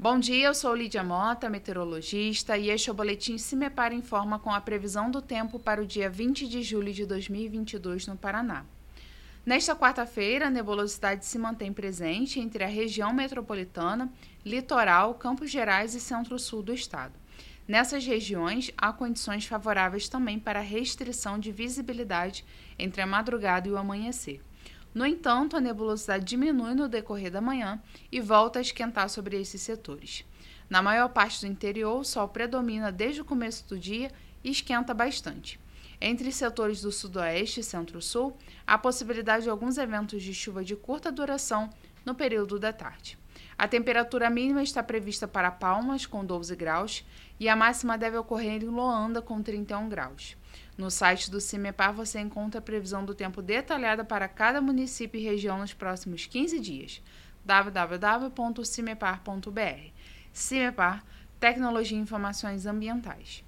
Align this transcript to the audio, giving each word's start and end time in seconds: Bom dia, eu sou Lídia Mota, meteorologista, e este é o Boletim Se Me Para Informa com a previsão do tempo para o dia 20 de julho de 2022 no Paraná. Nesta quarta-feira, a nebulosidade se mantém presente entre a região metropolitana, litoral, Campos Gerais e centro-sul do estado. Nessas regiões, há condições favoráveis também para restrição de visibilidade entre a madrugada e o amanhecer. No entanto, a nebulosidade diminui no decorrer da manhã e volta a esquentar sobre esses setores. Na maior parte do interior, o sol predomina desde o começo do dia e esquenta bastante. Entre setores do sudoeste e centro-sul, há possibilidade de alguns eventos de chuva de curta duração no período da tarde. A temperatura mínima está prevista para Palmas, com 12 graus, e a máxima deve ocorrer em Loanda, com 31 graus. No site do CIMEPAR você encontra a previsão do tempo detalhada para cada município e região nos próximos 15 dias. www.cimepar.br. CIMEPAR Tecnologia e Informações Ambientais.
Bom 0.00 0.20
dia, 0.20 0.46
eu 0.46 0.54
sou 0.54 0.76
Lídia 0.76 1.02
Mota, 1.02 1.50
meteorologista, 1.50 2.56
e 2.56 2.70
este 2.70 2.88
é 2.88 2.92
o 2.92 2.94
Boletim 2.94 3.36
Se 3.36 3.56
Me 3.56 3.68
Para 3.68 3.92
Informa 3.92 4.38
com 4.38 4.48
a 4.48 4.60
previsão 4.60 5.10
do 5.10 5.20
tempo 5.20 5.58
para 5.58 5.82
o 5.82 5.86
dia 5.86 6.08
20 6.08 6.46
de 6.46 6.62
julho 6.62 6.92
de 6.92 7.04
2022 7.04 8.06
no 8.06 8.16
Paraná. 8.16 8.64
Nesta 9.44 9.74
quarta-feira, 9.74 10.46
a 10.46 10.50
nebulosidade 10.50 11.26
se 11.26 11.36
mantém 11.36 11.72
presente 11.72 12.38
entre 12.38 12.62
a 12.62 12.68
região 12.68 13.12
metropolitana, 13.12 14.08
litoral, 14.46 15.14
Campos 15.14 15.50
Gerais 15.50 15.96
e 15.96 16.00
centro-sul 16.00 16.62
do 16.62 16.72
estado. 16.72 17.14
Nessas 17.66 18.06
regiões, 18.06 18.70
há 18.76 18.92
condições 18.92 19.46
favoráveis 19.46 20.08
também 20.08 20.38
para 20.38 20.60
restrição 20.60 21.40
de 21.40 21.50
visibilidade 21.50 22.44
entre 22.78 23.02
a 23.02 23.06
madrugada 23.06 23.66
e 23.66 23.72
o 23.72 23.76
amanhecer. 23.76 24.40
No 24.94 25.06
entanto, 25.06 25.56
a 25.56 25.60
nebulosidade 25.60 26.24
diminui 26.24 26.74
no 26.74 26.88
decorrer 26.88 27.30
da 27.30 27.40
manhã 27.40 27.80
e 28.10 28.20
volta 28.20 28.58
a 28.58 28.62
esquentar 28.62 29.08
sobre 29.08 29.40
esses 29.40 29.60
setores. 29.60 30.24
Na 30.68 30.82
maior 30.82 31.08
parte 31.08 31.40
do 31.40 31.46
interior, 31.46 32.00
o 32.00 32.04
sol 32.04 32.28
predomina 32.28 32.90
desde 32.92 33.20
o 33.20 33.24
começo 33.24 33.66
do 33.68 33.78
dia 33.78 34.10
e 34.42 34.50
esquenta 34.50 34.92
bastante. 34.92 35.58
Entre 36.00 36.30
setores 36.30 36.80
do 36.80 36.92
sudoeste 36.92 37.60
e 37.60 37.64
centro-sul, 37.64 38.36
há 38.66 38.78
possibilidade 38.78 39.44
de 39.44 39.50
alguns 39.50 39.78
eventos 39.78 40.22
de 40.22 40.32
chuva 40.32 40.64
de 40.64 40.76
curta 40.76 41.10
duração 41.10 41.70
no 42.04 42.14
período 42.14 42.58
da 42.58 42.72
tarde. 42.72 43.18
A 43.58 43.66
temperatura 43.66 44.30
mínima 44.30 44.62
está 44.62 44.84
prevista 44.84 45.26
para 45.26 45.50
Palmas, 45.50 46.06
com 46.06 46.24
12 46.24 46.54
graus, 46.54 47.04
e 47.40 47.48
a 47.48 47.56
máxima 47.56 47.98
deve 47.98 48.16
ocorrer 48.16 48.62
em 48.62 48.68
Loanda, 48.68 49.20
com 49.20 49.42
31 49.42 49.88
graus. 49.88 50.36
No 50.76 50.92
site 50.92 51.28
do 51.28 51.40
CIMEPAR 51.40 51.92
você 51.92 52.20
encontra 52.20 52.60
a 52.60 52.62
previsão 52.62 53.04
do 53.04 53.16
tempo 53.16 53.42
detalhada 53.42 54.04
para 54.04 54.28
cada 54.28 54.60
município 54.60 55.20
e 55.20 55.24
região 55.24 55.58
nos 55.58 55.74
próximos 55.74 56.24
15 56.24 56.60
dias. 56.60 57.02
www.cimepar.br. 57.44 59.90
CIMEPAR 60.32 61.04
Tecnologia 61.40 61.98
e 61.98 62.00
Informações 62.00 62.64
Ambientais. 62.64 63.42